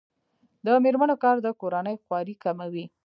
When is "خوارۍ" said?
2.03-2.35